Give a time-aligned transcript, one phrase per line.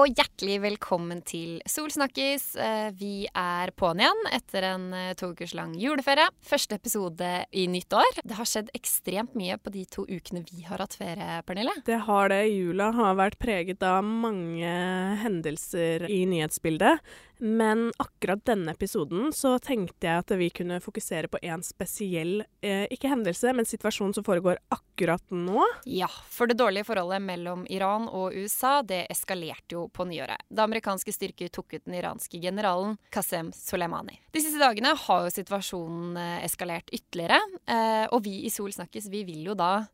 [0.00, 2.54] og hjertelig velkommen til Solsnakkis.
[2.56, 6.24] Eh, vi er på'n igjen etter en eh, to ukers lang juleferie.
[6.46, 8.20] Første episode i nytt år.
[8.24, 11.74] Det har skjedd ekstremt mye på de to ukene vi har hatt ferie, Pernille.
[11.84, 12.46] Det har det.
[12.48, 14.72] Jula har vært preget av mange
[15.20, 17.04] hendelser i nyhetsbildet.
[17.40, 22.84] Men akkurat denne episoden så tenkte jeg at vi kunne fokusere på en spesiell, eh,
[22.92, 25.64] ikke hendelse, men situasjon som foregår akkurat nå.
[25.88, 30.44] Ja, for det dårlige forholdet mellom Iran og USA det eskalerte jo på nyåret.
[30.52, 34.20] Da amerikanske styrker tok ut den iranske generalen Qasem Soleimani.
[34.32, 39.08] De siste dagene har jo situasjonen eh, eskalert ytterligere, eh, og vi i Sol snakkes,
[39.08, 39.86] vi vil jo da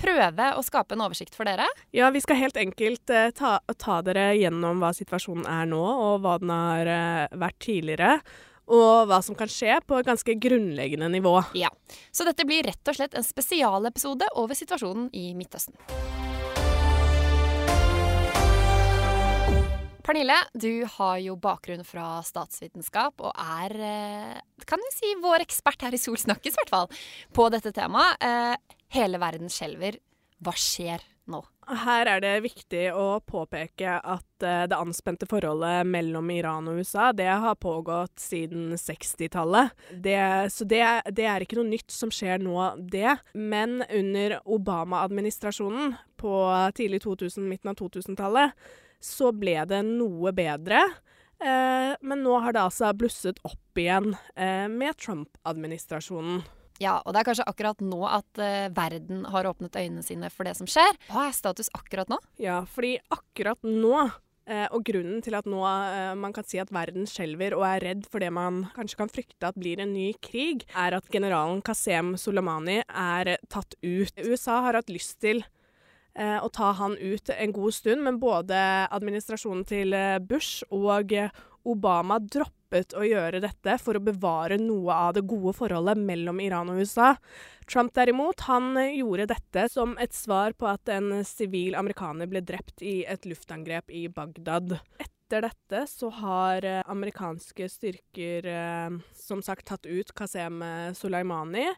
[0.00, 1.66] prøve å skape en oversikt for dere.
[1.94, 6.24] Ja, vi skal helt enkelt eh, ta, ta, dere gjennom hva situasjonen er nå, og
[6.24, 8.18] hva den har eh, vært tidligere.
[8.64, 11.36] Og hva som kan skje på et ganske grunnleggende nivå.
[11.58, 11.68] Ja,
[12.08, 15.76] Så dette blir rett og slett en spesialepisode over situasjonen i Midtøsten.
[20.04, 25.80] Pernille, du har jo bakgrunn fra statsvitenskap og er, eh, kan vi si, vår ekspert
[25.80, 26.88] her i Solsnakkes, i hvert fall,
[27.32, 28.20] på dette temaet.
[28.94, 29.98] Eh, hele verden skjelver.
[30.44, 31.40] Hva skjer nå?
[31.84, 37.12] Her er det viktig å påpeke at uh, det anspente forholdet mellom Iran og USA
[37.16, 39.72] det har pågått siden 60-tallet.
[40.52, 40.82] Så det,
[41.16, 43.16] det, er ikke noe nytt som skjer nå, det.
[43.32, 46.34] Men under Obama-administrasjonen på
[46.76, 48.52] tidlig 2000, midten av 2000-tallet,
[49.00, 50.82] så ble det noe bedre.
[51.40, 56.44] Uh, men nå har det altså blusset opp igjen uh, med Trump-administrasjonen.
[56.82, 60.48] Ja, og det er kanskje akkurat nå at uh, verden har åpnet øynene sine for
[60.48, 60.98] det som skjer.
[61.10, 62.18] Hva er status akkurat nå?
[62.42, 66.72] Ja, fordi akkurat nå uh, og grunnen til at nå uh, man kan si at
[66.74, 70.10] verden skjelver og er redd for det man kanskje kan frykte at blir en ny
[70.24, 74.24] krig, er at generalen Qasem Soleimani er tatt ut.
[74.24, 75.44] USA har hatt lyst til
[76.14, 78.54] å ta han ut en god stund, men både
[78.94, 81.10] administrasjonen til Bush og
[81.66, 82.20] Obama
[82.74, 86.80] droppet å gjøre dette for å bevare noe av det gode forholdet mellom Iran og
[86.82, 87.16] USA.
[87.70, 92.82] Trump derimot, han gjorde dette som et svar på at en sivil amerikaner ble drept
[92.82, 94.78] i et luftangrep i Bagdad.
[94.98, 100.62] Etter dette så har eh, amerikanske styrker eh, som sagt tatt ut Qasem
[100.94, 101.70] Soleimani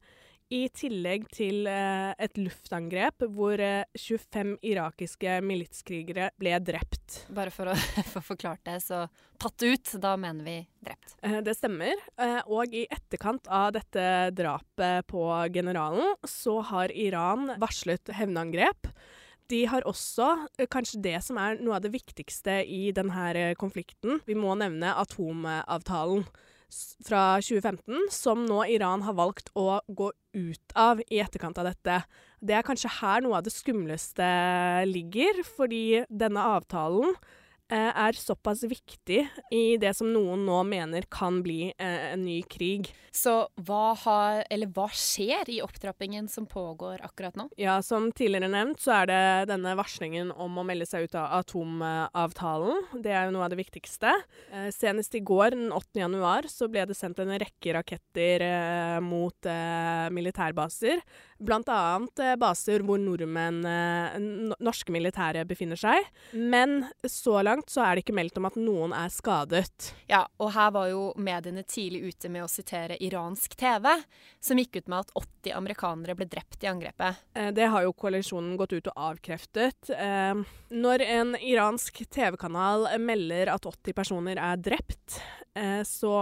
[0.52, 7.24] i tillegg til eh, et luftangrep hvor eh, 25 irakiske militskrigere ble drept.
[7.34, 7.76] Bare for å
[8.12, 9.04] få forklart det, så
[9.42, 10.56] tatt ut, da mener vi
[10.86, 11.16] drept.
[11.26, 11.98] Eh, det stemmer.
[12.22, 14.06] Eh, og i etterkant av dette
[14.36, 18.92] drapet på generalen, så har Iran varslet hevnangrep.
[19.50, 23.54] De har også eh, kanskje det som er noe av det viktigste i denne eh,
[23.58, 24.20] konflikten.
[24.26, 26.26] Vi må nevne atomavtalen
[27.06, 32.02] fra 2015, som nå Iran har valgt å gå ut av i etterkant av dette.
[32.40, 34.26] Det er kanskje her noe av det skumleste
[34.88, 37.16] ligger, fordi denne avtalen
[37.74, 42.92] er såpass viktig i det som noen nå mener kan bli eh, en ny krig.
[43.16, 43.32] Så
[43.64, 44.42] hva, har,
[44.76, 47.48] hva, skjer i opptrappingen som pågår akkurat nå?
[47.56, 49.20] Ja, Som tidligere nevnt så er det
[49.52, 52.84] denne varslingen om å melde seg ut av atomavtalen.
[53.00, 54.12] Det er jo noe av det viktigste.
[54.52, 56.02] Eh, senest i går, den 8.
[56.02, 61.00] januar, så ble det sendt en rekke raketter eh, mot eh, militærbaser.
[61.40, 63.62] Annet eh, baser hvor nordmenn,
[64.62, 66.08] norske militære, befinner seg.
[66.32, 69.92] Men så langt så er det ikke meldt om at noen er skadet.
[70.10, 73.88] Ja, og her var jo mediene tidlig ute med å sitere iransk TV,
[74.40, 77.22] som gikk ut med at 80 amerikanere ble drept i angrepet.
[77.36, 79.90] Eh, det har jo koalisjonen gått ut og avkreftet.
[79.92, 80.44] Eh,
[80.76, 85.20] når en iransk TV-kanal melder at 80 personer er drept,
[85.54, 86.14] eh, så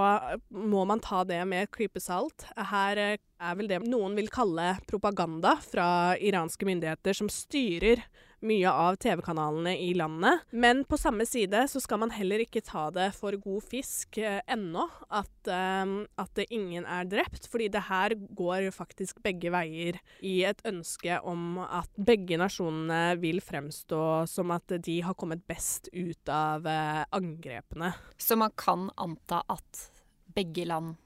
[0.50, 2.46] må man ta det med klype salt.
[2.56, 8.02] Her er vel det noen vil kalle propaganda fra iranske myndigheter, som styrer
[8.44, 10.44] mye av TV-kanalene i landet.
[10.50, 14.40] Men på samme side så skal man heller ikke ta det for god fisk eh,
[14.50, 17.48] ennå at, eh, at ingen er drept.
[17.50, 23.40] Fordi det her går faktisk begge veier i et ønske om at begge nasjonene vil
[23.44, 27.94] fremstå som at de har kommet best ut av eh, angrepene.
[28.20, 29.88] Så man kan anta at
[30.34, 30.96] begge land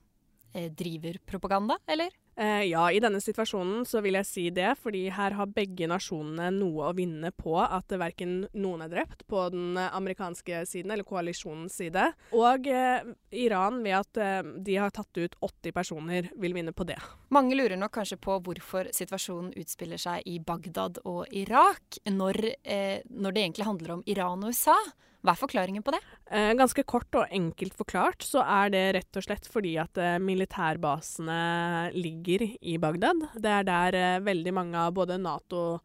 [0.75, 2.15] driver propaganda, eller?
[2.39, 6.53] Eh, ja, i denne situasjonen så vil jeg si det, fordi her har begge nasjonene
[6.55, 11.75] noe å vinne på at verken noen er drept på den amerikanske siden eller koalisjonens
[11.81, 12.05] side,
[12.39, 13.11] og eh,
[13.43, 17.01] Iran ved at eh, de har tatt ut 80 personer, vil vinne på det.
[17.35, 23.03] Mange lurer nok kanskje på hvorfor situasjonen utspiller seg i Bagdad og Irak, når, eh,
[23.11, 24.79] når det egentlig handler om Iran og USA.
[25.29, 25.99] Hva er forklaringen på det?
[26.33, 30.15] Eh, ganske kort og enkelt forklart så er det rett og slett fordi at eh,
[30.25, 33.27] militærbasene ligger i Bagdad.
[33.37, 35.83] Det er der eh, veldig mange av både Nato,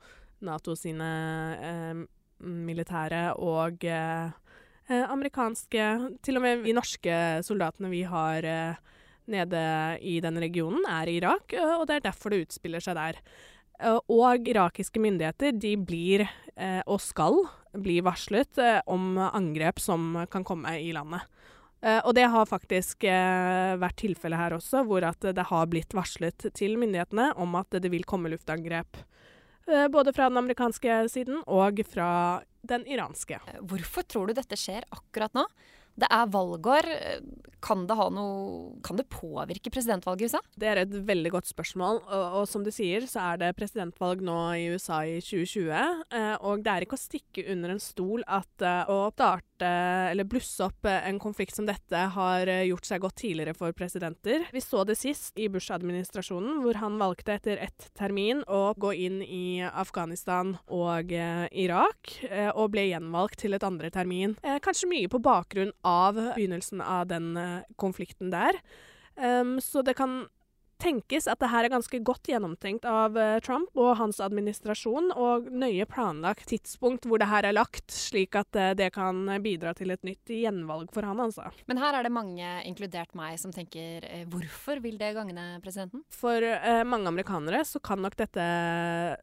[0.47, 1.09] NATO sine
[1.59, 1.99] eh,
[2.39, 4.31] militære og eh,
[4.87, 5.89] eh, amerikanske
[6.23, 8.47] Til og med de norske soldatene vi har
[9.27, 9.65] nede
[9.99, 11.51] i den regionen, er i Irak,
[11.81, 13.19] og det er derfor det utspiller seg der.
[14.11, 16.25] Og irakiske myndigheter de blir,
[16.85, 17.39] og skal
[17.73, 21.25] bli varslet om angrep som kan komme i landet.
[22.05, 26.77] Og det har faktisk vært tilfellet her også, hvor at det har blitt varslet til
[26.79, 29.01] myndighetene om at det vil komme luftangrep.
[29.91, 33.41] Både fra den amerikanske siden og fra den iranske.
[33.59, 35.43] Hvorfor tror du dette skjer akkurat nå?
[35.99, 36.87] Det er valgår.
[37.63, 40.41] Kan det, noe, kan det, påvirke presidentvalget i USA?
[40.59, 42.01] Det er et veldig godt spørsmål.
[42.03, 45.71] Og, og, som du sier, så er det presidentvalg nå i USA i 2020.
[45.71, 50.27] Eh, og det er ikke å stikke under en stol at eh, å starte eller
[50.27, 54.43] blusse opp eh, en konflikt som dette har gjort seg godt tidligere for presidenter.
[54.51, 59.21] Vi så det sist i Bush-administrasjonen, hvor han valgte etter ett termin å gå inn
[59.23, 62.11] i Afghanistan og Irak,
[62.57, 64.35] og ble gjenvalgt til et andre termin.
[64.65, 67.31] kanskje mye på bakgrunn av begynnelsen av den
[67.77, 68.55] konflikten der.
[69.15, 70.25] Um, så det kan
[70.83, 75.47] tenkes at det her er ganske godt gjennomtenkt av uh, Trump og hans administrasjon, og
[75.51, 79.93] nøye planlagt tidspunkt hvor det her er lagt, slik at uh, det kan bidra til
[79.93, 81.49] et nytt gjenvalg for han, altså.
[81.69, 86.03] Men her er det mange, inkludert meg, som tenker uh, hvorfor vil det gagne presidenten?
[86.13, 86.43] For
[86.87, 88.43] mange amerikanere så kan nok dette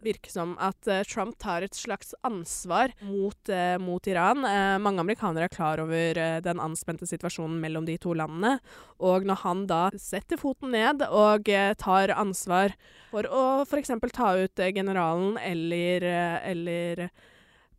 [0.04, 3.50] virke som at Trump tar et slags ansvar mot,
[3.82, 4.44] mot Iran.
[4.82, 8.58] mange amerikanere er klar over den anspente situasjonen mellom de to landene,
[9.02, 11.49] og når han da setter foten ned og
[11.80, 12.74] tar ansvar
[13.10, 13.92] for å f.eks.
[14.14, 17.10] ta ut eh, generalen eller, eh, eller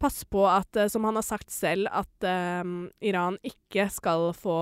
[0.01, 2.25] passe på at, eh, som han har sagt selv, at
[2.63, 4.57] um, Iran ikke skal få,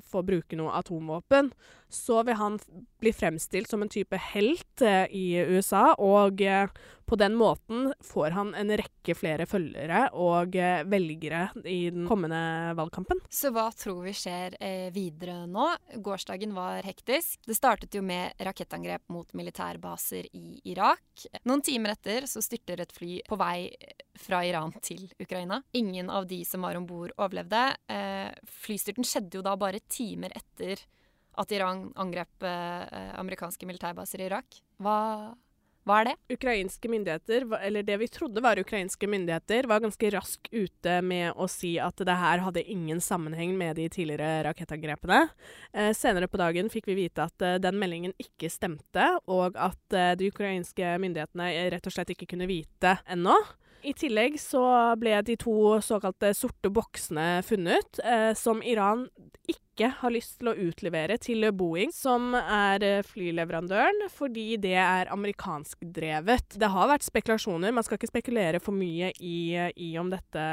[0.00, 1.52] få, bruke noe atomvåpen,
[1.92, 2.58] så vil han
[3.00, 6.68] bli fremstilt som en type helt uh, i USA, og uh,
[7.08, 12.74] på den måten får han en rekke flere følgere og uh, velgere i den kommende
[12.78, 13.22] valgkampen.
[13.32, 14.56] Så hva tror vi skjer
[14.94, 15.66] videre nå?
[16.04, 17.40] Gårsdagen var hektisk.
[17.46, 21.26] Det startet jo med rakettangrep mot militærbaser i Irak.
[21.48, 23.70] Noen timer etter så styrter et fly på vei
[24.18, 25.60] fra Iran til Ukraina.
[25.78, 27.64] Ingen av de som var om bord, overlevde.
[28.60, 30.82] flystyrten skjedde jo da bare timer etter
[31.38, 34.58] at Iran angrep eh, amerikanske militærbaser i Irak.
[34.82, 34.98] Hva,
[35.88, 36.36] hva er det?
[36.36, 41.48] Ukrainske myndigheter, eller det vi trodde var ukrainske myndigheter, var ganske rask ute med å
[41.48, 45.22] si at det her hadde ingen sammenheng med de tidligere rakettangrepene.
[45.72, 49.96] Eh, senere på dagen fikk vi vite at eh, den meldingen ikke stemte, og at
[49.96, 53.38] eh, de ukrainske myndighetene rett og slett ikke kunne vite ennå.
[53.86, 54.62] I tillegg så
[54.98, 59.06] ble de to såkalte sorte boksene funnet, eh, som Iran
[59.48, 65.12] ikke har lyst til å utlevere til Boeing, som er eh, flyleverandøren, fordi det er
[65.14, 66.58] amerikanskdrevet.
[66.58, 70.48] Det har vært spekulasjoner, man skal ikke spekulere for mye i, i om dette,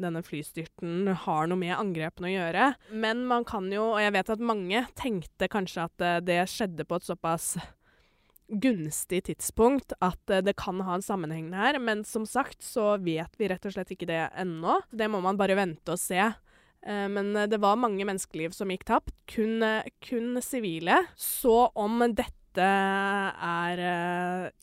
[0.00, 2.72] denne flystyrten har noe med angrepene å gjøre.
[3.04, 6.88] Men man kan jo, og jeg vet at mange tenkte kanskje at eh, det skjedde
[6.88, 7.52] på et såpass
[8.52, 11.78] gunstig tidspunkt at uh, det kan ha en sammenheng her.
[11.82, 14.80] Men som sagt så vet vi rett og slett ikke det ennå.
[14.90, 16.20] Det må man bare vente og se.
[16.82, 19.14] Uh, men uh, det var mange menneskeliv som gikk tapt.
[19.30, 19.64] Kun,
[20.04, 21.02] kun sivile.
[21.16, 23.80] Så om dette er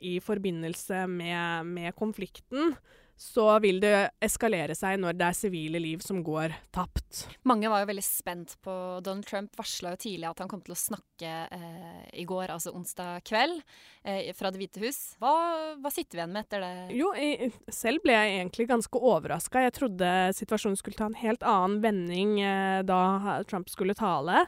[0.05, 2.75] i forbindelse med, med konflikten,
[3.19, 7.25] så vil det eskalere seg når det er sivile liv som går tapt.
[7.49, 8.73] Mange var jo veldig spent på
[9.03, 12.71] Donald Trump varsla jo tidlig at han kom til å snakke eh, i går, altså
[12.71, 13.59] onsdag kveld,
[14.07, 15.01] eh, fra Det hvite hus.
[15.19, 15.35] Hva,
[15.83, 16.73] hva, sitter vi igjen med etter det?
[16.95, 19.67] Jo, jeg, selv ble jeg egentlig ganske overraska.
[19.67, 24.47] Jeg trodde situasjonen skulle ta en helt annen vending eh, da Trump skulle tale.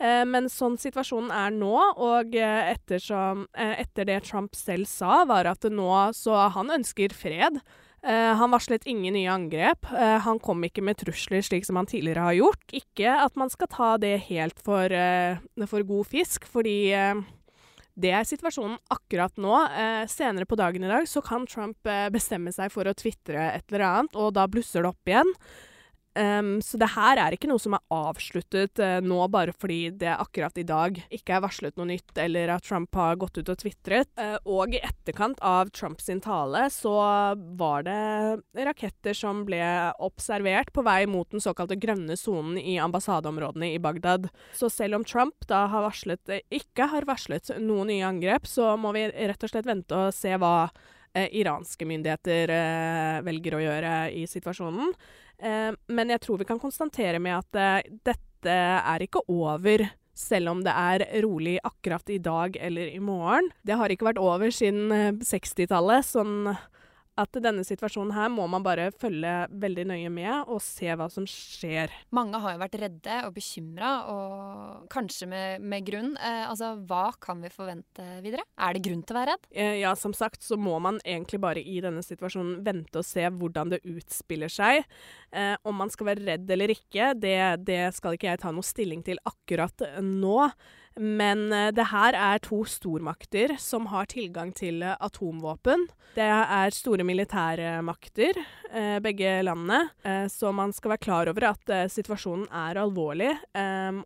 [0.00, 5.24] Eh, men sånn situasjonen er nå, og eh, ettersom, eh, etter det Trump selv sa,
[5.28, 7.60] var at nå så han ønsker fred.
[8.00, 9.84] Uh, han varslet ingen nye angrep.
[9.92, 12.64] Uh, han kom ikke med trusler slik som han tidligere har gjort.
[12.72, 16.94] Ikke at man skal ta det helt for, uh, for god fisk, fordi
[18.00, 19.52] det er situasjonen akkurat nå.
[20.08, 23.84] senere på dagen i dag så kan Trump bestemme seg for å tvitre et eller
[23.84, 25.34] annet, og da blusser det opp igjen.
[26.18, 30.10] Um, så det her er ikke noe som er avsluttet uh, nå bare fordi det
[30.10, 33.60] akkurat i dag ikke er varslet noe nytt, eller at Trump har gått ut og
[33.62, 34.10] tvitret.
[34.18, 36.96] Uh, og i etterkant av Trumps tale så
[37.60, 39.62] var det raketter som ble
[40.02, 44.26] observert på vei mot den såkalte grønne sonen i ambassadeområdene i Bagdad.
[44.58, 48.74] Så selv om Trump da har varslet, uh, ikke har varslet noen nye angrep, så
[48.80, 50.72] må vi rett og slett vente og se hva
[51.14, 52.52] iranske myndigheter
[53.26, 54.92] velger å gjøre i situasjonen.
[55.40, 59.86] Eh, men jeg tror vi kan konstatere med at eh, dette er ikke over
[60.16, 63.48] selv om det er rolig akkurat i dag eller i morgen.
[63.64, 64.92] Det har ikke vært over siden
[65.24, 66.52] 60-tallet, eh, sånn
[67.18, 71.26] at denne situasjonen her må man bare følge veldig nøye med og se hva som
[71.28, 71.92] skjer.
[72.16, 76.12] Mange har jo vært redde og bekymra, og kanskje med, med grunn.
[76.16, 78.46] Eh, altså, hva kan vi forvente videre?
[78.60, 79.48] Er det grunn til å være redd?
[79.50, 83.26] Eh, ja, som sagt så må man egentlig bare i denne situasjonen vente og se
[83.28, 84.84] hvordan det utspiller seg.
[85.30, 88.66] Eh, om man skal være redd eller ikke, det, det skal ikke jeg ta noe
[88.66, 90.38] stilling til akkurat nå.
[91.00, 95.86] Men uh, det her er to stormakter som har tilgang til uh, atomvåpen.
[96.12, 98.36] Det er store militære makter,
[98.68, 99.80] uh, begge landene.
[100.28, 103.30] så man skal være klar over at situasjonen er alvorlig,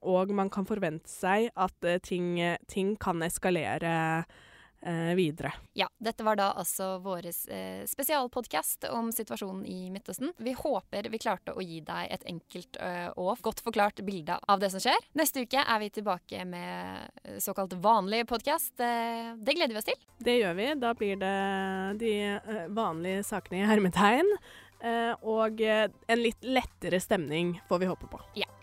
[0.03, 2.37] og man kan forvente seg at ting,
[2.69, 4.43] ting kan eskalere eh,
[5.17, 5.53] videre.
[5.73, 10.35] Ja, dette var da altså vår eh, spesialpodkast om situasjonen i Midtøsten.
[10.37, 14.61] Vi håper vi klarte å gi deg et enkelt eh, og godt forklart bilde av
[14.63, 15.09] det som skjer.
[15.19, 18.75] Neste uke er vi tilbake med eh, såkalt vanlig podkast.
[18.81, 20.05] Eh, det gleder vi oss til.
[20.19, 20.69] Det gjør vi.
[20.81, 21.35] Da blir det
[22.03, 24.37] de eh, vanlige sakene i hermetegn.
[25.25, 28.21] og en litt lettere stemning, får vi håpe på.
[28.37, 28.54] Ja.